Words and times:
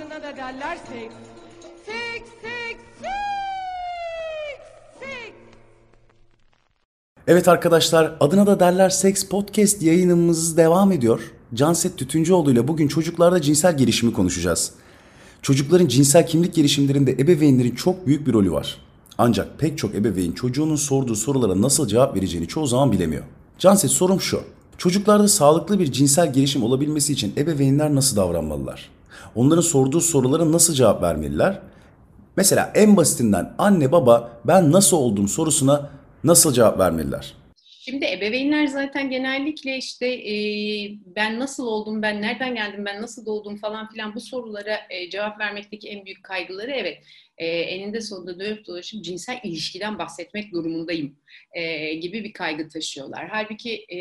adına 0.00 0.22
da 0.22 0.36
derler. 0.36 0.76
Seks, 0.76 1.14
seks, 1.86 2.30
seks, 2.42 3.10
seks. 5.00 5.36
Evet 7.26 7.48
arkadaşlar 7.48 8.16
adına 8.20 8.46
da 8.46 8.60
derler 8.60 8.90
Seks 8.90 9.24
Podcast 9.24 9.82
yayınımız 9.82 10.56
devam 10.56 10.92
ediyor. 10.92 11.20
Canset 11.54 11.98
Tütüncüoğlu 11.98 12.52
ile 12.52 12.68
bugün 12.68 12.88
çocuklarda 12.88 13.42
cinsel 13.42 13.76
gelişimi 13.76 14.12
konuşacağız. 14.12 14.72
Çocukların 15.42 15.86
cinsel 15.86 16.26
kimlik 16.26 16.54
gelişimlerinde 16.54 17.12
ebeveynlerin 17.12 17.74
çok 17.74 18.06
büyük 18.06 18.26
bir 18.26 18.32
rolü 18.32 18.52
var. 18.52 18.76
Ancak 19.18 19.58
pek 19.58 19.78
çok 19.78 19.94
ebeveyn 19.94 20.32
çocuğunun 20.32 20.76
sorduğu 20.76 21.16
sorulara 21.16 21.62
nasıl 21.62 21.88
cevap 21.88 22.16
vereceğini 22.16 22.48
çoğu 22.48 22.66
zaman 22.66 22.92
bilemiyor. 22.92 23.24
Canset 23.58 23.90
sorum 23.90 24.20
şu. 24.20 24.40
Çocuklarda 24.78 25.28
sağlıklı 25.28 25.78
bir 25.78 25.92
cinsel 25.92 26.32
gelişim 26.32 26.62
olabilmesi 26.62 27.12
için 27.12 27.32
ebeveynler 27.36 27.94
nasıl 27.94 28.16
davranmalılar? 28.16 28.99
Onların 29.34 29.62
sorduğu 29.62 30.00
sorulara 30.00 30.52
nasıl 30.52 30.74
cevap 30.74 31.02
vermeliler? 31.02 31.60
Mesela 32.36 32.72
en 32.74 32.96
basitinden 32.96 33.54
anne 33.58 33.92
baba 33.92 34.40
ben 34.44 34.72
nasıl 34.72 34.96
oldum 34.96 35.28
sorusuna 35.28 35.90
nasıl 36.24 36.52
cevap 36.52 36.78
vermeliler? 36.78 37.34
Şimdi 37.90 38.06
ebeveynler 38.06 38.66
zaten 38.66 39.10
genellikle 39.10 39.76
işte 39.76 40.06
e, 40.06 40.34
ben 41.06 41.38
nasıl 41.38 41.66
oldum, 41.66 42.02
ben 42.02 42.22
nereden 42.22 42.54
geldim, 42.54 42.84
ben 42.84 43.02
nasıl 43.02 43.26
doğdum 43.26 43.56
falan 43.56 43.88
filan 43.88 44.14
bu 44.14 44.20
sorulara 44.20 44.78
e, 44.90 45.10
cevap 45.10 45.40
vermekteki 45.40 45.88
en 45.88 46.04
büyük 46.04 46.24
kaygıları 46.24 46.70
evet 46.70 46.98
e, 47.38 47.46
eninde 47.46 48.00
sonunda 48.00 48.40
dönüp 48.40 48.66
dolaşıp 48.66 49.04
cinsel 49.04 49.40
ilişkiden 49.44 49.98
bahsetmek 49.98 50.52
durumundayım 50.52 51.16
e, 51.52 51.94
gibi 51.94 52.24
bir 52.24 52.32
kaygı 52.32 52.68
taşıyorlar. 52.68 53.28
Halbuki 53.28 53.86
e, 53.92 54.00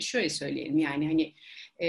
şöyle 0.00 0.28
söyleyelim 0.28 0.78
yani 0.78 1.06
hani 1.06 1.34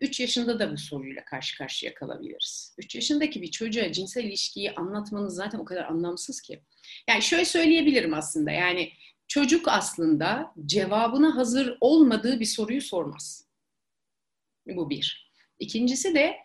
3 0.00 0.20
yaşında 0.20 0.58
da 0.58 0.72
bu 0.72 0.78
soruyla 0.78 1.24
karşı 1.24 1.58
karşıya 1.58 1.94
kalabiliriz. 1.94 2.74
3 2.78 2.94
yaşındaki 2.94 3.42
bir 3.42 3.50
çocuğa 3.50 3.92
cinsel 3.92 4.24
ilişkiyi 4.24 4.74
anlatmanız 4.74 5.34
zaten 5.34 5.58
o 5.58 5.64
kadar 5.64 5.84
anlamsız 5.84 6.40
ki. 6.40 6.60
Yani 7.08 7.22
şöyle 7.22 7.44
söyleyebilirim 7.44 8.14
aslında 8.14 8.50
yani 8.50 8.92
çocuk 9.28 9.68
aslında 9.68 10.54
cevabına 10.66 11.36
hazır 11.36 11.76
olmadığı 11.80 12.40
bir 12.40 12.44
soruyu 12.44 12.82
sormaz. 12.82 13.48
Bu 14.66 14.90
bir. 14.90 15.32
İkincisi 15.58 16.14
de 16.14 16.36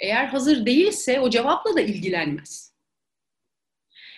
eğer 0.00 0.26
hazır 0.26 0.66
değilse 0.66 1.20
o 1.20 1.30
cevapla 1.30 1.76
da 1.76 1.80
ilgilenmez. 1.80 2.74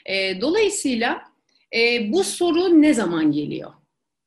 E, 0.06 0.40
dolayısıyla 0.40 1.22
e, 1.74 2.12
bu 2.12 2.24
soru 2.24 2.82
ne 2.82 2.94
zaman 2.94 3.32
geliyor? 3.32 3.72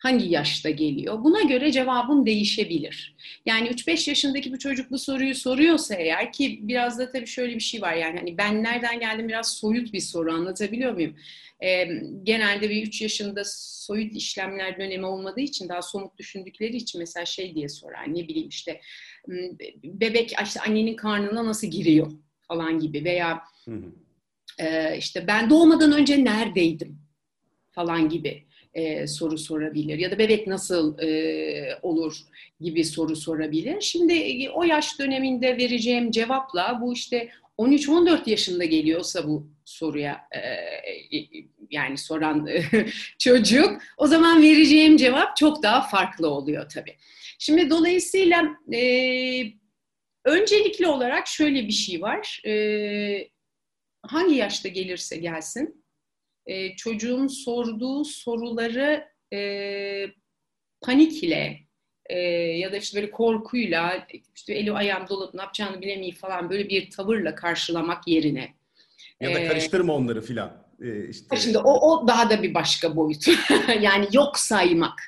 Hangi 0.02 0.30
yaşta 0.30 0.70
geliyor? 0.70 1.24
Buna 1.24 1.42
göre 1.42 1.72
cevabın 1.72 2.26
değişebilir. 2.26 3.16
Yani 3.46 3.68
3-5 3.68 4.10
yaşındaki 4.10 4.54
bir 4.54 4.58
çocuk 4.58 4.92
bu 4.92 5.00
soruyu 5.00 5.36
soruyorsa 5.36 5.96
eğer 5.96 6.34
ki 6.34 6.60
biraz 6.62 7.00
da 7.00 7.12
tabii 7.12 7.28
şöyle 7.28 7.56
bir 7.56 7.60
şey 7.60 7.82
var 7.82 7.94
yani 7.94 8.20
hani 8.20 8.38
ben 8.38 8.64
nereden 8.64 9.00
geldim 9.00 9.28
biraz 9.28 9.54
soyut 9.54 9.94
bir 9.94 10.00
soru 10.00 10.34
anlatabiliyor 10.34 10.94
muyum? 10.94 11.16
Ee, 11.64 11.88
genelde 12.24 12.70
bir 12.70 12.88
3 12.88 13.02
yaşında 13.02 13.42
soyut 13.46 14.16
işlemler 14.16 14.80
dönemi 14.80 15.06
olmadığı 15.06 15.42
için 15.42 15.70
daha 15.70 15.82
somut 15.82 16.18
düşündükleri 16.18 16.78
için 16.78 17.00
mesela 17.00 17.26
şey 17.26 17.56
diye 17.56 17.70
sorar 17.70 18.14
ne 18.14 18.28
bileyim 18.28 18.50
işte 18.50 18.82
bebek 19.84 20.34
işte 20.44 20.60
annenin 20.62 20.96
karnına 20.96 21.46
nasıl 21.46 21.68
giriyor 21.68 22.12
falan 22.48 22.80
gibi 22.80 23.04
veya 23.04 23.42
hı 23.66 23.72
hı. 23.72 23.92
E, 24.60 24.98
işte 24.98 25.28
ben 25.28 25.50
doğmadan 25.50 25.92
önce 25.92 26.24
neredeydim 26.24 27.01
falan 27.72 28.10
gibi 28.10 28.44
e, 28.74 29.08
soru 29.08 29.38
sorabilir 29.38 29.98
ya 29.98 30.12
da 30.12 30.20
bebek 30.20 30.48
nasıl 30.48 31.00
e, 31.00 31.80
olur 31.82 32.18
gibi 32.62 32.84
soru 32.84 33.16
sorabilir. 33.16 33.82
Şimdi 33.82 34.14
e, 34.14 34.50
o 34.50 34.64
yaş 34.64 35.00
döneminde 35.00 35.58
vereceğim 35.58 36.12
cevapla 36.12 36.80
bu 36.82 36.94
işte 36.94 37.30
13-14 37.58 38.30
yaşında 38.30 38.66
geliyorsa 38.66 39.28
bu 39.28 39.48
soruya 39.66 40.22
e, 40.32 40.40
e 41.18 41.28
yani 41.70 41.98
soran 41.98 42.48
e, 42.48 42.64
çocuk 43.20 43.82
o 43.98 44.08
zaman 44.08 44.42
vereceğim 44.42 44.98
cevap 44.98 45.38
çok 45.38 45.64
daha 45.64 45.82
farklı 45.82 46.30
oluyor 46.30 46.70
tabii. 46.70 46.96
Şimdi 47.40 47.70
dolayısıyla 47.70 48.44
e, 48.74 48.82
öncelikli 50.26 50.88
olarak 50.88 51.28
şöyle 51.28 51.68
bir 51.68 51.72
şey 51.72 52.02
var. 52.02 52.42
E, 52.46 53.30
hangi 54.04 54.36
yaşta 54.36 54.70
gelirse 54.70 55.18
gelsin 55.18 55.81
e, 56.46 56.76
çocuğun 56.76 57.28
sorduğu 57.28 58.06
soruları 58.06 59.08
e, 59.34 60.06
panik 60.82 61.24
ile 61.24 61.60
e, 62.06 62.20
ya 62.58 62.72
da 62.72 62.78
işte 62.78 63.02
böyle 63.02 63.12
korkuyla 63.12 64.08
işte 64.36 64.54
eli 64.54 64.72
ayağım 64.72 65.08
dolup 65.10 65.34
ne 65.34 65.42
yapacağını 65.42 65.82
bilemeyip 65.82 66.18
falan 66.18 66.50
böyle 66.50 66.70
bir 66.70 66.90
tavırla 66.90 67.36
karşılamak 67.36 68.08
yerine. 68.08 68.54
Ya 69.22 69.36
da 69.36 69.40
e, 69.40 69.48
karıştırma 69.48 69.94
onları 69.94 70.22
filan. 70.22 70.62
Ee, 70.82 71.08
işte... 71.10 71.38
Şimdi 71.38 71.58
o, 71.58 71.74
o 71.74 72.08
daha 72.08 72.30
da 72.30 72.44
bir 72.44 72.54
başka 72.54 72.96
boyut. 72.96 73.26
yani 73.82 74.08
yok 74.12 74.40
saymak 74.40 75.00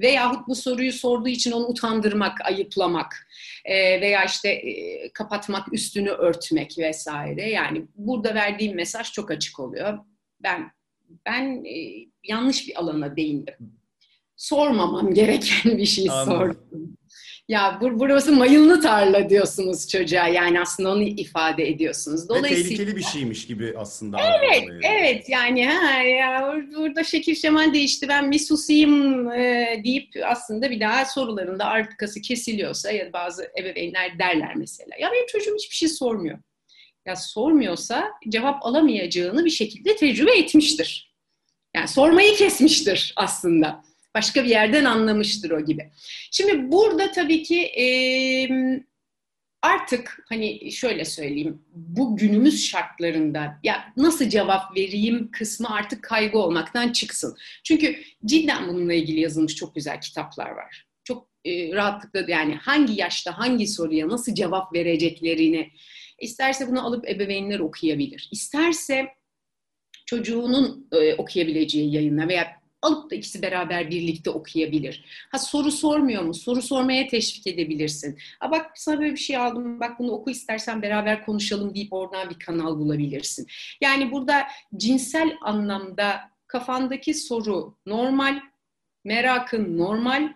veyahut 0.00 0.48
bu 0.48 0.54
soruyu 0.54 0.92
sorduğu 0.92 1.28
için 1.28 1.52
onu 1.52 1.66
utandırmak, 1.66 2.40
ayıplamak 2.40 3.26
e, 3.64 4.00
veya 4.00 4.24
işte 4.24 4.48
e, 4.48 5.12
kapatmak, 5.12 5.72
üstünü 5.72 6.10
örtmek 6.10 6.78
vesaire. 6.78 7.50
Yani 7.50 7.86
burada 7.94 8.34
verdiğim 8.34 8.76
mesaj 8.76 9.12
çok 9.12 9.30
açık 9.30 9.60
oluyor. 9.60 9.98
Ben 10.40 10.72
ben 11.26 11.64
e, 11.64 12.06
yanlış 12.24 12.68
bir 12.68 12.80
alana 12.80 13.16
değindim. 13.16 13.54
Sormamam 14.36 15.14
gereken 15.14 15.78
bir 15.78 15.86
şey 15.86 16.10
Anladım. 16.10 16.32
sordum. 16.32 16.96
Ya 17.48 17.78
bur 17.80 17.98
burası 17.98 18.32
mayınlı 18.32 18.80
tarla 18.80 19.30
diyorsunuz 19.30 19.88
çocuğa 19.88 20.28
yani 20.28 20.60
aslında 20.60 20.90
onu 20.92 21.02
ifade 21.02 21.68
ediyorsunuz. 21.68 22.28
Dolayısıyla... 22.28 22.64
Ve 22.64 22.68
tehlikeli 22.68 22.96
bir 22.96 23.02
şeymiş 23.02 23.46
gibi 23.46 23.74
aslında. 23.78 24.18
Evet, 24.20 24.68
evet 24.82 25.28
yani 25.28 25.66
ha 25.66 26.02
ya 26.02 26.56
burada 26.76 27.04
şekil 27.04 27.34
şemal 27.34 27.74
değişti 27.74 28.08
ben 28.08 28.30
bir 28.30 28.38
susayım 28.38 29.30
e, 29.30 29.80
deyip 29.84 30.08
aslında 30.26 30.70
bir 30.70 30.80
daha 30.80 31.04
sorularında 31.04 31.64
arkası 31.64 32.20
kesiliyorsa 32.20 32.92
ya 32.92 33.12
bazı 33.12 33.50
ebeveynler 33.60 34.18
derler 34.18 34.56
mesela. 34.56 34.90
Ya 35.00 35.10
benim 35.12 35.26
çocuğum 35.26 35.54
hiçbir 35.54 35.76
şey 35.76 35.88
sormuyor 35.88 36.38
ya 37.06 37.16
sormuyorsa 37.16 38.12
cevap 38.28 38.66
alamayacağını 38.66 39.44
bir 39.44 39.50
şekilde 39.50 39.96
tecrübe 39.96 40.38
etmiştir. 40.38 41.14
Yani 41.76 41.88
sormayı 41.88 42.36
kesmiştir 42.36 43.12
aslında. 43.16 43.82
Başka 44.14 44.44
bir 44.44 44.48
yerden 44.48 44.84
anlamıştır 44.84 45.50
o 45.50 45.64
gibi. 45.64 45.90
Şimdi 46.30 46.72
burada 46.72 47.10
tabii 47.12 47.42
ki 47.42 47.60
e, 47.62 47.86
artık 49.62 50.24
hani 50.28 50.72
şöyle 50.72 51.04
söyleyeyim 51.04 51.62
bu 51.74 52.16
günümüz 52.16 52.66
şartlarında 52.66 53.58
ya 53.62 53.84
nasıl 53.96 54.28
cevap 54.28 54.76
vereyim 54.76 55.30
kısmı 55.30 55.70
artık 55.70 56.04
kaygı 56.04 56.38
olmaktan 56.38 56.92
çıksın. 56.92 57.36
Çünkü 57.64 58.02
cidden 58.24 58.68
bununla 58.68 58.94
ilgili 58.94 59.20
yazılmış 59.20 59.54
çok 59.54 59.74
güzel 59.74 60.00
kitaplar 60.00 60.50
var. 60.50 60.86
Çok 61.04 61.28
e, 61.44 61.72
rahatlıkla 61.72 62.24
yani 62.28 62.54
hangi 62.54 63.00
yaşta 63.00 63.38
hangi 63.38 63.66
soruya 63.66 64.08
nasıl 64.08 64.34
cevap 64.34 64.74
vereceklerini 64.74 65.70
İsterse 66.20 66.68
bunu 66.68 66.86
alıp 66.86 67.08
ebeveynler 67.08 67.58
okuyabilir. 67.58 68.28
İsterse 68.32 69.08
çocuğunun 70.06 70.88
e, 70.92 71.14
okuyabileceği 71.14 71.94
yayınlar 71.94 72.28
veya 72.28 72.60
alıp 72.82 73.10
da 73.10 73.14
ikisi 73.14 73.42
beraber 73.42 73.90
birlikte 73.90 74.30
okuyabilir. 74.30 75.04
Ha 75.30 75.38
soru 75.38 75.70
sormuyor 75.70 76.22
mu? 76.22 76.34
Soru 76.34 76.62
sormaya 76.62 77.08
teşvik 77.08 77.46
edebilirsin. 77.46 78.18
Ha 78.40 78.50
bak 78.50 78.70
sana 78.74 79.00
böyle 79.00 79.12
bir 79.12 79.16
şey 79.16 79.36
aldım. 79.36 79.80
Bak 79.80 79.98
bunu 79.98 80.10
oku 80.10 80.30
istersen 80.30 80.82
beraber 80.82 81.24
konuşalım 81.24 81.74
deyip 81.74 81.92
oradan 81.92 82.30
bir 82.30 82.38
kanal 82.38 82.78
bulabilirsin. 82.78 83.46
Yani 83.80 84.12
burada 84.12 84.46
cinsel 84.76 85.36
anlamda 85.42 86.20
kafandaki 86.46 87.14
soru 87.14 87.76
normal, 87.86 88.40
merakın 89.04 89.78
normal. 89.78 90.32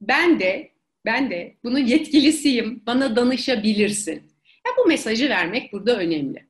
Ben 0.00 0.40
de 0.40 0.72
ben 1.04 1.30
de 1.30 1.56
bunun 1.64 1.78
yetkilisiyim. 1.78 2.82
Bana 2.86 3.16
danışabilirsin. 3.16 4.37
Ya 4.68 4.74
bu 4.78 4.88
mesajı 4.88 5.28
vermek 5.28 5.72
burada 5.72 5.96
önemli. 5.96 6.48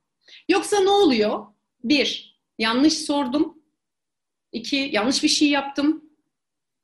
Yoksa 0.48 0.80
ne 0.80 0.90
oluyor? 0.90 1.46
Bir, 1.84 2.38
yanlış 2.58 2.94
sordum. 2.94 3.58
İki, 4.52 4.76
yanlış 4.92 5.22
bir 5.22 5.28
şey 5.28 5.48
yaptım. 5.48 6.04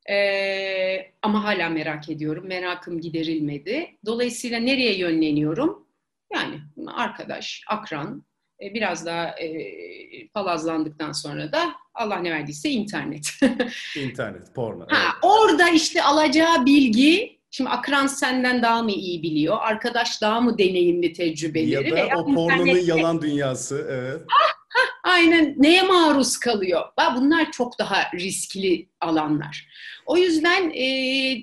Ee, 0.09 1.11
ama 1.21 1.43
hala 1.43 1.69
merak 1.69 2.09
ediyorum. 2.09 2.47
Merakım 2.47 3.01
giderilmedi. 3.01 3.97
Dolayısıyla 4.05 4.59
nereye 4.59 4.97
yönleniyorum? 4.97 5.87
Yani 6.33 6.61
arkadaş, 6.87 7.63
akran, 7.67 8.25
e, 8.61 8.73
biraz 8.73 9.05
daha 9.05 9.27
e, 9.27 10.27
palazlandıktan 10.27 11.11
sonra 11.11 11.51
da 11.51 11.75
Allah 11.93 12.17
ne 12.17 12.31
verdiyse 12.31 12.69
internet. 12.69 13.29
İnternet, 13.95 14.55
porno. 14.55 14.85
Ha, 14.89 14.97
evet. 15.03 15.13
Orada 15.21 15.69
işte 15.69 16.03
alacağı 16.03 16.65
bilgi 16.65 17.34
Şimdi 17.55 17.69
akran 17.69 18.07
senden 18.07 18.61
daha 18.61 18.83
mı 18.83 18.91
iyi 18.91 19.23
biliyor? 19.23 19.57
Arkadaş 19.59 20.21
daha 20.21 20.41
mı 20.41 20.57
deneyimli 20.57 21.13
tecrübeleri? 21.13 21.89
Ya 21.89 22.11
da 22.11 22.17
o 22.17 22.25
pornonun 22.25 22.65
internette... 22.65 22.91
yalan 22.91 23.21
dünyası. 23.21 23.87
Evet. 23.89 24.21
Ah, 24.21 24.53
ah, 24.77 25.11
aynen 25.13 25.55
neye 25.57 25.81
maruz 25.81 26.37
kalıyor? 26.37 26.81
Bunlar 27.15 27.51
çok 27.51 27.79
daha 27.79 28.11
riskli 28.13 28.89
alanlar. 29.01 29.67
O 30.05 30.17
yüzden 30.17 30.69
e, 30.69 30.85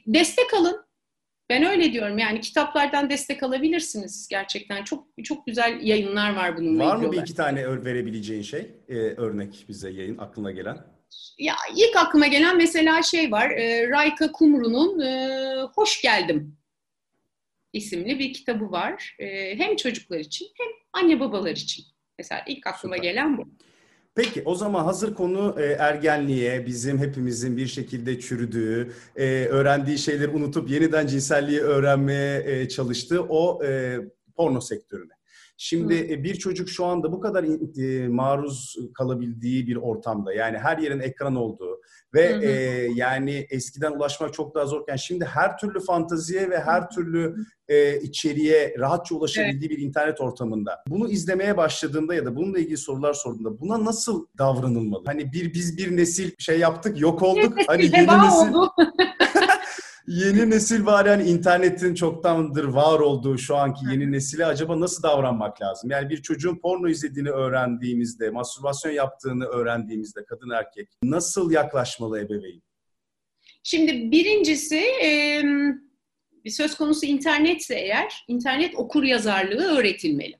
destek 0.07 0.55
alın. 0.55 0.85
Ben 1.51 1.65
öyle 1.65 1.93
diyorum 1.93 2.19
yani 2.19 2.41
kitaplardan 2.41 3.11
destek 3.11 3.43
alabilirsiniz 3.43 4.29
gerçekten. 4.29 4.85
Çok 4.85 5.07
çok 5.25 5.47
güzel 5.47 5.79
yayınlar 5.83 6.37
var 6.37 6.57
bununla 6.57 6.87
Var 6.87 6.97
mı 6.97 7.13
bir 7.13 7.23
iki 7.23 7.35
tane 7.35 7.85
verebileceğin 7.85 8.43
şey? 8.43 8.71
Ee, 8.89 8.95
örnek 8.97 9.65
bize 9.69 9.91
yayın 9.91 10.19
aklına 10.19 10.51
gelen. 10.51 10.79
Ya 11.39 11.55
ilk 11.77 11.97
aklıma 11.97 12.27
gelen 12.27 12.57
mesela 12.57 13.03
şey 13.03 13.33
var. 13.33 13.51
E, 13.51 13.89
Rayka 13.89 14.33
Kumru'nun 14.33 15.01
e, 15.01 15.63
Hoş 15.75 16.03
Geldim 16.03 16.57
isimli 17.73 18.19
bir 18.19 18.33
kitabı 18.33 18.71
var. 18.73 19.17
E, 19.19 19.59
hem 19.59 19.77
çocuklar 19.77 20.19
için 20.19 20.47
hem 20.55 20.69
anne 20.93 21.21
babalar 21.21 21.51
için. 21.51 21.85
Mesela 22.19 22.45
ilk 22.47 22.67
aklıma 22.67 22.97
Süper. 22.97 23.09
gelen 23.09 23.39
bu. 23.39 23.49
Peki 24.15 24.43
o 24.45 24.55
zaman 24.55 24.85
hazır 24.85 25.15
konu 25.15 25.57
e, 25.59 25.65
ergenliğe, 25.65 26.67
bizim 26.67 26.99
hepimizin 26.99 27.57
bir 27.57 27.67
şekilde 27.67 28.21
çürüdüğü, 28.21 28.93
e, 29.17 29.25
öğrendiği 29.45 29.99
şeyleri 29.99 30.29
unutup 30.29 30.71
yeniden 30.71 31.07
cinselliği 31.07 31.61
öğrenmeye 31.61 32.43
e, 32.47 32.69
çalıştığı 32.69 33.23
o 33.23 33.65
e, 33.65 33.99
porno 34.37 34.61
sektörüne. 34.61 35.13
Şimdi 35.65 35.95
e, 36.11 36.25
bir 36.25 36.35
çocuk 36.35 36.69
şu 36.69 36.85
anda 36.85 37.13
bu 37.13 37.21
kadar 37.21 37.45
e, 37.79 38.09
maruz 38.09 38.77
kalabildiği 38.95 39.67
bir 39.67 39.77
ortamda 39.77 40.35
yani 40.35 40.59
her 40.59 40.79
yerin 40.79 41.01
ekran 41.01 41.37
olduğu 41.37 41.81
ve 42.15 42.35
hı. 42.35 42.43
e, 42.43 42.51
yani 42.95 43.47
eskiden 43.51 43.93
ulaşmak 43.93 44.35
çok 44.35 44.55
daha 44.55 44.67
zorken 44.67 44.97
şimdi 44.97 45.25
her 45.25 45.59
türlü 45.59 45.81
fantaziye 45.81 46.51
ve 46.51 46.61
her 46.61 46.91
türlü 46.91 47.35
e, 47.69 48.01
içeriğe 48.01 48.75
rahatça 48.79 49.15
ulaşabildiği 49.15 49.71
bir 49.71 49.79
internet 49.79 50.21
ortamında 50.21 50.83
bunu 50.89 51.09
izlemeye 51.09 51.57
başladığında 51.57 52.15
ya 52.15 52.25
da 52.25 52.37
bununla 52.37 52.59
ilgili 52.59 52.77
sorular 52.77 53.15
sorduğunda 53.15 53.61
buna 53.61 53.85
nasıl 53.85 54.27
davranılmalı? 54.39 55.03
Hani 55.07 55.33
bir 55.33 55.55
biz 55.55 55.79
bir 55.79 55.97
nesil 55.97 56.31
şey 56.39 56.59
yaptık 56.59 57.01
yok 57.01 57.23
olduk. 57.23 57.55
Hani 57.67 57.85
yeni 57.85 58.07
nesil. 58.07 58.53
yeni 60.13 60.51
nesil 60.51 60.87
var 60.87 61.07
yani 61.07 61.23
internetin 61.23 61.95
çoktandır 61.95 62.65
var 62.65 63.01
olduğu 63.01 63.39
şu 63.39 63.57
anki 63.57 63.87
yeni 63.91 64.13
nesile 64.13 64.47
acaba 64.47 64.81
nasıl 64.81 65.03
davranmak 65.03 65.63
lazım? 65.63 65.91
Yani 65.91 66.11
bir 66.11 66.23
çocuğun 66.23 66.57
porno 66.57 66.89
izlediğini 66.89 67.31
öğrendiğimizde, 67.31 68.31
mastürbasyon 68.31 68.93
yaptığını 68.93 69.45
öğrendiğimizde 69.45 70.25
kadın 70.25 70.51
erkek 70.51 70.89
nasıl 71.03 71.51
yaklaşmalı 71.51 72.21
ebeveyn? 72.21 72.63
Şimdi 73.63 74.11
birincisi 74.11 74.81
e, 75.03 75.43
söz 76.51 76.75
konusu 76.75 77.07
internetse 77.07 77.75
eğer 77.75 78.25
internet 78.29 78.75
okur 78.75 79.03
yazarlığı 79.03 79.79
öğretilmeli. 79.79 80.35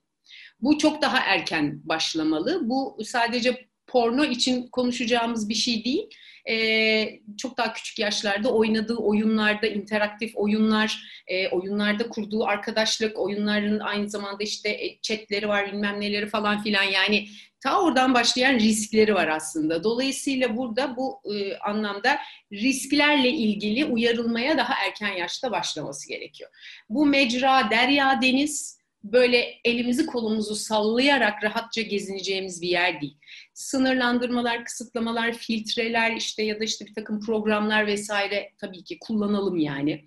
Bu 0.61 0.79
çok 0.79 1.03
daha 1.03 1.19
erken 1.19 1.81
başlamalı. 1.85 2.61
Bu 2.69 2.99
sadece 3.05 3.67
porno 3.87 4.25
için 4.25 4.69
konuşacağımız 4.69 5.49
bir 5.49 5.55
şey 5.55 5.85
değil. 5.85 6.09
E, 6.51 7.21
çok 7.39 7.59
daha 7.59 7.73
küçük 7.73 7.99
yaşlarda 7.99 8.53
oynadığı 8.53 8.97
oyunlarda, 8.97 9.67
interaktif 9.67 10.33
oyunlar, 10.37 11.03
e, 11.27 11.49
oyunlarda 11.49 12.09
kurduğu 12.09 12.45
arkadaşlık, 12.45 13.19
oyunların 13.19 13.81
aynı 13.81 14.11
zamanda 14.11 14.45
işte 14.45 14.69
e, 14.69 15.01
chatleri 15.03 15.49
var, 15.49 15.73
bilmem 15.73 16.01
neleri 16.01 16.29
falan 16.29 16.63
filan 16.63 16.83
yani 16.83 17.29
ta 17.63 17.81
oradan 17.81 18.15
başlayan 18.15 18.55
riskleri 18.55 19.15
var 19.15 19.29
aslında. 19.29 19.85
Dolayısıyla 19.85 20.57
burada 20.57 20.97
bu 20.97 21.21
e, 21.35 21.57
anlamda 21.57 22.19
risklerle 22.53 23.29
ilgili 23.29 23.85
uyarılmaya 23.85 24.59
daha 24.59 24.75
erken 24.87 25.13
yaşta 25.13 25.51
başlaması 25.51 26.09
gerekiyor. 26.09 26.51
Bu 26.89 27.07
mecra, 27.07 27.71
derya, 27.71 28.23
deniz 28.23 28.82
böyle 29.05 29.55
elimizi 29.65 30.07
kolumuzu 30.07 30.55
sallayarak 30.55 31.45
rahatça 31.45 31.83
gezineceğimiz 31.83 32.63
bir 32.63 32.69
yer 32.69 33.01
değil. 33.01 33.17
Sınırlandırmalar, 33.55 34.65
kısıtlamalar, 34.65 35.33
filtreler 35.33 36.17
işte 36.17 36.43
ya 36.43 36.61
da 36.61 36.65
işte 36.65 36.87
bir 36.87 36.95
takım 36.95 37.21
programlar 37.21 37.87
vesaire 37.87 38.53
tabii 38.59 38.85
ki 38.85 38.99
kullanalım 39.01 39.59
yani. 39.59 40.05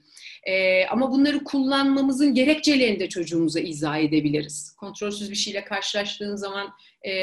Ee, 0.47 0.85
ama 0.85 1.11
bunları 1.11 1.43
kullanmamızın 1.43 2.33
gerekçelerini 2.33 2.99
de 2.99 3.09
çocuğumuza 3.09 3.59
izah 3.59 3.97
edebiliriz. 3.97 4.75
Kontrolsüz 4.79 5.31
bir 5.31 5.35
şeyle 5.35 5.65
karşılaştığın 5.65 6.35
zaman 6.35 6.69
e, 7.07 7.13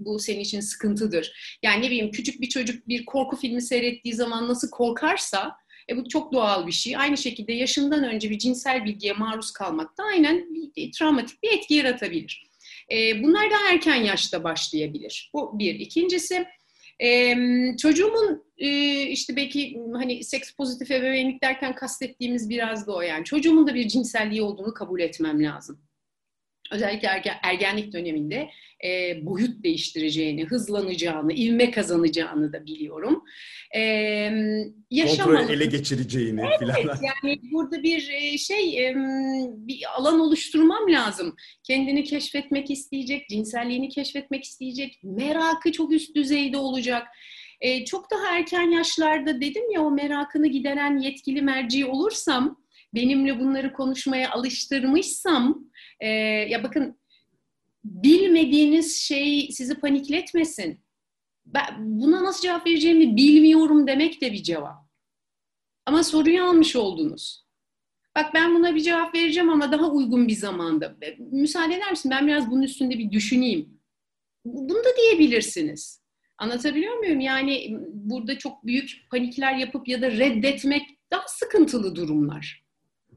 bu 0.00 0.18
senin 0.18 0.40
için 0.40 0.60
sıkıntıdır. 0.60 1.58
Yani 1.62 1.82
ne 1.82 1.86
bileyim 1.86 2.10
küçük 2.10 2.40
bir 2.40 2.48
çocuk 2.48 2.88
bir 2.88 3.04
korku 3.04 3.36
filmi 3.36 3.62
seyrettiği 3.62 4.14
zaman 4.14 4.48
nasıl 4.48 4.70
korkarsa 4.70 5.56
e, 5.90 5.96
bu 5.96 6.08
çok 6.08 6.32
doğal 6.32 6.66
bir 6.66 6.72
şey. 6.72 6.96
Aynı 6.96 7.16
şekilde 7.16 7.52
yaşından 7.52 8.04
önce 8.04 8.30
bir 8.30 8.38
cinsel 8.38 8.84
bilgiye 8.84 9.12
maruz 9.12 9.52
kalmak 9.52 9.98
da 9.98 10.02
aynen 10.04 10.54
bir, 10.76 10.92
travmatik 10.92 11.42
bir 11.42 11.52
etki 11.52 11.74
yaratabilir. 11.74 12.46
E, 12.92 13.22
bunlar 13.22 13.50
daha 13.50 13.70
erken 13.72 14.02
yaşta 14.02 14.44
başlayabilir. 14.44 15.30
Bu 15.34 15.58
bir. 15.58 15.74
İkincisi 15.74 16.46
e, 17.02 17.36
çocuğumun 17.76 18.44
e, 18.58 19.02
işte 19.02 19.36
belki 19.36 19.80
hani 19.94 20.24
seks 20.24 20.52
pozitif 20.52 20.90
ebeveynlik 20.90 21.42
derken 21.42 21.74
kastettiğimiz 21.74 22.50
biraz 22.50 22.86
da 22.86 22.96
o 22.96 23.00
yani. 23.00 23.24
Çocuğumun 23.24 23.66
da 23.66 23.74
bir 23.74 23.88
cinselliği 23.88 24.42
olduğunu 24.42 24.74
kabul 24.74 25.00
etmem 25.00 25.44
lazım. 25.44 25.80
Özellikle 26.70 27.08
ergen, 27.08 27.34
ergenlik 27.42 27.92
döneminde 27.92 28.50
e, 28.84 29.20
boyut 29.26 29.64
değiştireceğini, 29.64 30.44
hızlanacağını, 30.44 31.32
ivme 31.32 31.70
kazanacağını 31.70 32.52
da 32.52 32.66
biliyorum. 32.66 33.24
E, 33.76 33.80
yaşamalı. 34.90 35.52
Ele 35.52 35.66
geçireceğini 35.66 36.40
Evet, 36.40 36.58
filan. 36.58 36.76
yani 37.24 37.40
burada 37.52 37.82
bir 37.82 38.10
e, 38.12 38.38
şey, 38.38 38.86
e, 38.86 38.94
bir 39.48 39.82
alan 39.96 40.20
oluşturmam 40.20 40.92
lazım. 40.92 41.36
Kendini 41.62 42.04
keşfetmek 42.04 42.70
isteyecek, 42.70 43.28
cinselliğini 43.28 43.88
keşfetmek 43.88 44.44
isteyecek, 44.44 45.00
merakı 45.02 45.72
çok 45.72 45.92
üst 45.92 46.16
düzeyde 46.16 46.56
olacak. 46.56 47.06
E, 47.60 47.84
çok 47.84 48.10
daha 48.10 48.36
erken 48.38 48.70
yaşlarda 48.70 49.40
dedim 49.40 49.70
ya 49.70 49.82
o 49.82 49.90
merakını 49.90 50.46
gideren 50.46 50.98
yetkili 50.98 51.42
merci 51.42 51.86
olursam, 51.86 52.65
benimle 52.94 53.40
bunları 53.40 53.72
konuşmaya 53.72 54.30
alıştırmışsam, 54.30 55.70
e, 56.00 56.08
ya 56.48 56.64
bakın 56.64 56.98
bilmediğiniz 57.84 58.96
şey 59.00 59.48
sizi 59.52 59.80
panikletmesin. 59.80 60.80
Ben 61.46 61.74
buna 61.78 62.24
nasıl 62.24 62.42
cevap 62.42 62.66
vereceğimi 62.66 63.16
bilmiyorum 63.16 63.86
demek 63.86 64.20
de 64.20 64.32
bir 64.32 64.42
cevap. 64.42 64.86
Ama 65.86 66.02
soruyu 66.02 66.44
almış 66.44 66.76
oldunuz. 66.76 67.46
Bak 68.16 68.34
ben 68.34 68.54
buna 68.54 68.74
bir 68.74 68.80
cevap 68.80 69.14
vereceğim 69.14 69.50
ama 69.50 69.72
daha 69.72 69.90
uygun 69.90 70.28
bir 70.28 70.36
zamanda. 70.36 70.96
Müsaade 71.18 71.74
eder 71.74 71.90
misin? 71.90 72.10
Ben 72.10 72.26
biraz 72.26 72.50
bunun 72.50 72.62
üstünde 72.62 72.98
bir 72.98 73.10
düşüneyim. 73.10 73.80
Bunu 74.44 74.78
da 74.78 74.88
diyebilirsiniz. 74.96 76.02
Anlatabiliyor 76.38 76.96
muyum? 76.96 77.20
Yani 77.20 77.76
burada 77.92 78.38
çok 78.38 78.66
büyük 78.66 79.06
panikler 79.10 79.54
yapıp 79.54 79.88
ya 79.88 80.02
da 80.02 80.10
reddetmek 80.10 80.82
daha 81.10 81.28
sıkıntılı 81.28 81.96
durumlar. 81.96 82.65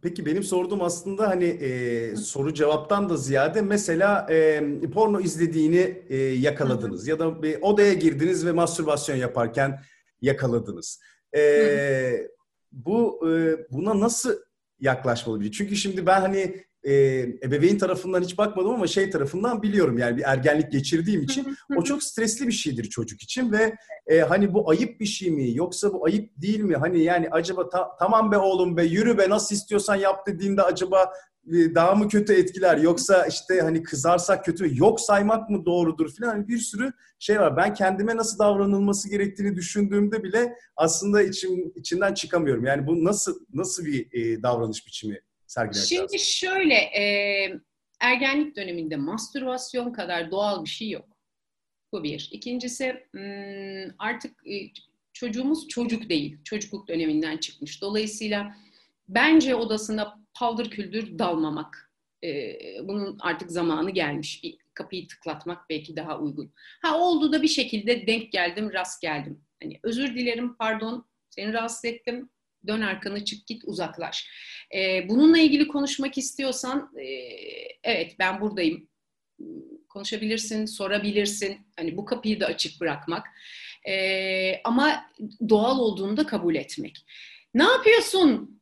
Peki 0.02 0.26
benim 0.26 0.44
sorduğum 0.44 0.82
aslında 0.82 1.28
hani 1.28 1.46
e, 1.46 2.16
soru 2.16 2.54
cevaptan 2.54 3.10
da 3.10 3.18
ziyade 3.18 3.62
mesela 3.62 4.28
e, 4.30 4.62
porno 4.94 5.20
izlediğini 5.20 6.04
e, 6.10 6.18
yakaladınız 6.18 7.08
ya 7.08 7.20
da 7.20 7.44
bir 7.44 7.62
odaya 7.62 7.94
girdiniz 7.94 8.46
ve 8.46 8.52
mastürbasyon 8.52 9.16
yaparken 9.16 9.80
yakaladınız. 10.22 11.00
E, 11.36 12.28
bu 12.72 13.30
e, 13.30 13.58
buna 13.72 14.00
nasıl 14.00 14.36
yaklaşmalı 14.80 15.40
biri? 15.40 15.52
Çünkü 15.52 15.76
şimdi 15.76 16.06
ben 16.06 16.22
hani 16.22 16.64
e, 16.90 16.94
ebeveyn 17.44 17.78
tarafından 17.78 18.22
hiç 18.22 18.38
bakmadım 18.38 18.72
ama 18.72 18.88
şey 18.88 19.10
tarafından 19.10 19.64
biliyorum 19.64 19.98
yani 19.98 20.18
bir 20.18 20.24
ergenlik 20.26 20.72
geçirdiğim 20.72 21.22
için 21.22 21.58
o 21.78 21.84
çok 21.84 22.04
stresli 22.04 22.48
bir 22.48 22.52
şeydir 22.52 22.84
çocuk 22.84 23.22
için 23.22 23.52
ve 23.52 23.76
e, 24.08 24.20
hani 24.20 24.54
bu 24.54 24.70
ayıp 24.70 25.00
bir 25.00 25.06
şey 25.06 25.32
mi 25.32 25.56
yoksa 25.56 25.94
bu 25.94 26.06
ayıp 26.06 26.30
değil 26.38 26.60
mi? 26.60 26.76
Hani 26.76 27.04
yani 27.04 27.30
acaba 27.32 27.70
ta- 27.70 27.98
tamam 28.00 28.32
be 28.32 28.38
oğlum 28.38 28.78
be 28.78 28.84
yürü 28.84 29.18
be 29.18 29.30
nasıl 29.30 29.56
istiyorsan 29.56 29.96
yap 29.96 30.28
dediğinde 30.28 30.62
acaba 30.62 31.14
e, 31.48 31.76
daha 31.76 31.96
mı 31.96 32.08
kötü 32.08 32.34
etkiler 32.34 32.78
yoksa 32.78 33.26
işte 33.26 33.62
hani 33.62 33.84
kızarsak 33.84 34.46
kötü 34.46 34.64
mü 34.64 34.70
yok 34.74 35.02
saymak 35.02 35.50
mı 35.50 35.66
doğrudur 35.66 36.10
filan 36.10 36.30
hani 36.30 36.48
bir 36.48 36.58
sürü 36.58 36.92
şey 37.20 37.40
var. 37.40 37.58
Ben 37.58 37.74
kendime 37.74 38.18
nasıl 38.18 38.40
davranılması 38.40 39.10
gerektiğini 39.10 39.56
düşündüğümde 39.56 40.24
bile 40.24 40.56
aslında 40.76 41.22
içim 41.22 41.72
içinden 41.76 42.14
çıkamıyorum. 42.14 42.66
Yani 42.66 42.88
bu 42.88 43.04
nasıl 43.04 43.40
nasıl 43.54 43.86
bir 43.86 44.08
e, 44.12 44.44
davranış 44.44 44.88
biçimi 44.88 45.22
sergilemek 45.50 45.88
Şimdi 45.88 46.02
lazım? 46.02 46.20
şöyle, 46.20 46.76
e, 46.76 47.04
ergenlik 48.00 48.56
döneminde 48.56 48.96
mastürbasyon 48.96 49.92
kadar 49.92 50.32
doğal 50.32 50.64
bir 50.64 50.70
şey 50.70 50.90
yok. 50.90 51.10
Bu 51.94 52.04
bir. 52.04 52.30
İkincisi 52.32 53.08
hmm, 53.12 53.96
artık 54.00 54.48
e, 54.48 54.72
çocuğumuz 55.14 55.68
çocuk 55.68 56.10
değil. 56.10 56.38
Çocukluk 56.44 56.88
döneminden 56.88 57.38
çıkmış. 57.38 57.82
Dolayısıyla 57.82 58.56
bence 59.08 59.56
odasına 59.56 60.20
paldır 60.34 60.70
küldür 60.70 61.20
dalmamak. 61.20 61.92
Bunun 62.84 63.18
artık 63.20 63.52
zamanı 63.52 63.90
gelmiş. 63.92 64.44
Bir 64.44 64.58
kapıyı 64.74 65.08
tıklatmak 65.08 65.70
belki 65.70 65.96
daha 65.96 66.20
uygun. 66.20 66.54
Ha 66.82 67.00
oldu 67.00 67.32
da 67.32 67.42
bir 67.42 67.48
şekilde 67.48 68.08
denk 68.08 68.32
geldim, 68.32 68.74
rast 68.74 69.02
geldim. 69.02 69.42
Hani 69.64 69.80
özür 69.84 70.16
dilerim, 70.16 70.56
pardon, 70.56 71.06
seni 71.30 71.54
rahatsız 71.54 71.86
ettim. 71.86 72.30
Dön 72.68 72.82
arkanı 72.82 73.26
çık 73.26 73.48
git 73.48 73.64
uzaklaş. 73.66 74.28
E, 74.76 75.10
bununla 75.10 75.38
ilgili 75.38 75.68
konuşmak 75.68 76.18
istiyorsan 76.18 76.92
e, 76.98 77.06
evet 77.84 78.16
ben 78.20 78.42
buradayım. 78.42 78.90
Konuşabilirsin, 79.90 80.66
sorabilirsin. 80.66 81.58
Hani 81.78 81.98
bu 81.98 82.06
kapıyı 82.06 82.40
da 82.40 82.46
açık 82.46 82.82
bırakmak. 82.82 83.28
E, 83.88 84.62
ama 84.64 85.06
doğal 85.50 85.80
olduğunu 85.80 86.18
da 86.18 86.26
kabul 86.26 86.56
etmek. 86.56 87.06
Ne 87.54 87.64
yapıyorsun? 87.64 88.60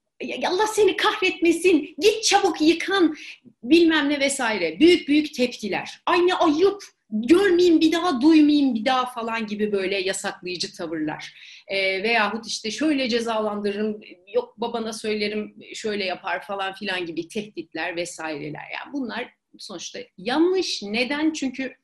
Allah 0.48 0.68
seni 0.68 0.98
kahretmesin, 0.98 1.96
git 2.00 2.24
çabuk 2.24 2.62
yıkan, 2.62 3.16
bilmem 3.64 4.10
ne 4.10 4.20
vesaire. 4.20 4.80
Büyük 4.80 5.08
büyük 5.08 5.34
tepkiler. 5.34 6.02
Aynı 6.06 6.40
ayıp, 6.40 6.84
görmeyeyim 7.10 7.82
bir 7.82 7.92
daha, 7.92 8.22
duymayayım 8.22 8.76
bir 8.76 8.86
daha 8.86 9.06
falan 9.06 9.48
gibi 9.48 9.72
böyle 9.72 10.00
yasaklayıcı 10.00 10.74
tavırlar. 10.74 11.34
E, 11.68 12.04
veyahut 12.04 12.48
işte 12.48 12.72
şöyle 12.72 13.10
cezalandırırım, 13.10 14.02
yok 14.34 14.54
babana 14.58 14.94
söylerim 14.94 15.56
şöyle 15.74 16.06
yapar 16.06 16.44
falan 16.44 16.74
filan 16.74 17.06
gibi 17.06 17.28
tehditler 17.28 17.96
vesaireler. 17.96 18.66
Yani 18.74 18.94
bunlar 18.94 19.34
sonuçta 19.58 20.00
yanlış. 20.18 20.84
Neden? 20.84 21.34
Çünkü 21.34 21.76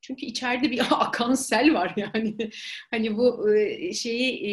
çünkü 0.00 0.26
içeride 0.26 0.70
bir 0.70 0.82
akan 0.90 1.34
sel 1.34 1.74
var 1.74 1.94
yani. 1.96 2.36
Hani 2.90 3.16
bu 3.16 3.54
e, 3.54 3.92
şeyi 3.94 4.32
e, 4.34 4.50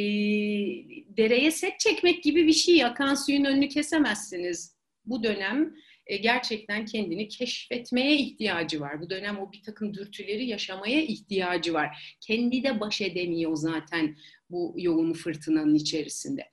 dereye 1.17 1.51
set 1.51 1.79
çekmek 1.79 2.23
gibi 2.23 2.47
bir 2.47 2.53
şey. 2.53 2.85
Akan 2.85 3.15
suyun 3.15 3.45
önünü 3.45 3.69
kesemezsiniz. 3.69 4.75
Bu 5.05 5.23
dönem 5.23 5.75
e, 6.11 6.17
gerçekten 6.17 6.85
kendini 6.85 7.27
keşfetmeye 7.27 8.15
ihtiyacı 8.15 8.81
var. 8.81 9.01
Bu 9.01 9.09
dönem 9.09 9.39
o 9.39 9.51
bir 9.51 9.63
takım 9.63 9.93
dürtüleri 9.93 10.45
yaşamaya 10.45 11.01
ihtiyacı 11.01 11.73
var. 11.73 12.17
Kendi 12.21 12.63
de 12.63 12.79
baş 12.79 13.01
edemiyor 13.01 13.55
zaten 13.55 14.15
bu 14.49 14.73
yoğun 14.77 15.13
fırtınanın 15.13 15.75
içerisinde. 15.75 16.43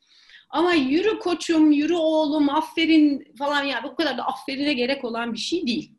Ama 0.51 0.75
yürü 0.75 1.19
koçum, 1.19 1.73
yürü 1.73 1.95
oğlum, 1.95 2.49
aferin 2.49 3.35
falan 3.39 3.65
yani 3.65 3.83
bu 3.83 3.97
kadar 3.97 4.19
da 4.19 4.27
aferine 4.27 4.75
gerek 4.75 5.05
olan 5.05 5.33
bir 5.33 5.39
şey 5.39 5.67
değil. 5.67 5.93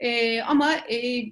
Ee, 0.00 0.40
ama 0.40 0.74
e, 0.74 1.24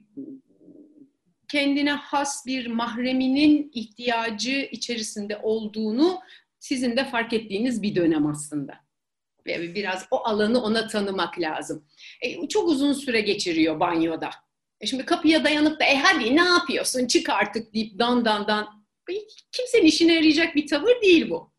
kendine 1.49 1.93
has 1.93 2.47
bir 2.47 2.67
mahreminin 2.67 3.71
ihtiyacı 3.75 4.69
içerisinde 4.73 5.37
olduğunu 5.43 6.21
sizin 6.59 6.97
de 6.97 7.05
fark 7.05 7.33
ettiğiniz 7.33 7.83
bir 7.83 7.95
dönem 7.95 8.27
aslında. 8.27 8.91
Biraz 9.46 10.06
o 10.11 10.26
alanı 10.28 10.62
ona 10.62 10.87
tanımak 10.87 11.40
lazım. 11.40 11.84
E, 12.20 12.49
çok 12.49 12.68
uzun 12.68 12.92
süre 12.92 13.20
geçiriyor 13.20 13.80
banyoda. 13.80 14.30
E 14.80 14.87
şimdi 14.87 15.04
kapıya 15.04 15.44
dayanıp 15.44 15.80
da 15.80 15.84
e 15.84 15.96
hadi 15.96 16.37
ne 16.37 16.44
yapıyorsun 16.44 17.06
çık 17.06 17.30
artık 17.30 17.75
deyip 17.75 17.99
dan 17.99 18.25
dan 18.25 18.46
dan. 18.46 18.82
Kimsenin 19.52 19.87
işine 19.87 20.14
yarayacak 20.14 20.54
bir 20.54 20.66
tavır 20.66 21.02
değil 21.02 21.30
bu. 21.30 21.52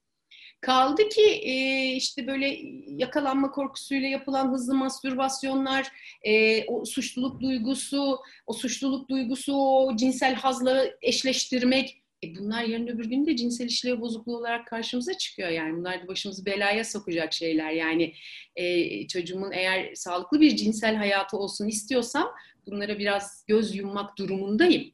Kaldı 0.62 1.10
ki 1.10 1.22
e, 1.22 1.86
işte 1.92 2.28
böyle 2.28 2.60
yakalanma 2.88 3.52
korkusuyla 3.52 4.08
yapılan 4.08 4.52
hızlı 4.52 4.76
mastürbasyonlar, 4.76 5.88
e, 6.24 6.66
o 6.66 6.86
suçluluk 6.86 7.42
duygusu, 7.42 8.20
o 8.48 8.54
suçluluk 8.54 9.10
duygusu, 9.10 9.54
o 9.56 9.96
cinsel 9.96 10.36
hazla 10.36 10.86
eşleştirmek, 11.02 12.03
e 12.24 12.36
bunlar 12.36 12.64
yarın 12.64 12.88
öbür 12.88 13.06
gün 13.06 13.26
de 13.26 13.36
cinsel 13.36 13.66
işlev 13.66 14.02
bozukluğu 14.02 14.38
olarak 14.38 14.68
karşımıza 14.68 15.14
çıkıyor 15.14 15.50
yani. 15.50 15.78
Bunlar 15.78 16.04
da 16.04 16.08
başımızı 16.08 16.46
belaya 16.46 16.84
sokacak 16.84 17.34
şeyler. 17.34 17.72
Yani 17.72 18.14
e, 18.56 19.08
çocuğumun 19.08 19.52
eğer 19.52 19.96
sağlıklı 19.96 20.42
bir 20.42 20.56
cinsel 20.56 20.96
hayatı 20.96 21.38
olsun 21.38 21.68
istiyorsam 21.68 22.32
bunlara 22.66 23.00
biraz 23.00 23.46
göz 23.48 23.76
yummak 23.76 24.18
durumundayım. 24.18 24.92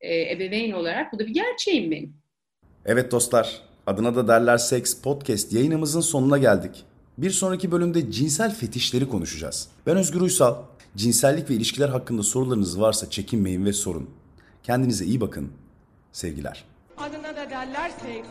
E, 0.00 0.32
ebeveyn 0.32 0.72
olarak 0.72 1.12
bu 1.12 1.18
da 1.18 1.26
bir 1.26 1.34
gerçeğim 1.34 1.90
benim. 1.90 2.16
Evet 2.86 3.12
dostlar, 3.12 3.62
Adına 3.86 4.16
da 4.16 4.28
derler 4.28 4.58
Seks 4.58 4.94
Podcast 4.94 5.52
yayınımızın 5.52 6.00
sonuna 6.00 6.38
geldik. 6.38 6.84
Bir 7.18 7.30
sonraki 7.30 7.72
bölümde 7.72 8.10
cinsel 8.10 8.54
fetişleri 8.54 9.08
konuşacağız. 9.08 9.68
Ben 9.86 9.96
Özgür 9.96 10.20
Uysal. 10.20 10.56
Cinsellik 10.96 11.50
ve 11.50 11.54
ilişkiler 11.54 11.88
hakkında 11.88 12.22
sorularınız 12.22 12.80
varsa 12.80 13.10
çekinmeyin 13.10 13.64
ve 13.64 13.72
sorun. 13.72 14.10
Kendinize 14.62 15.04
iyi 15.04 15.20
bakın. 15.20 15.52
Sevgiler. 16.14 16.64
Adına 16.96 17.36
da 17.36 17.50
derler 17.50 17.90
seks. 17.90 18.28